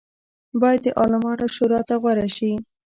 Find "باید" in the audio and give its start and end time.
0.61-0.81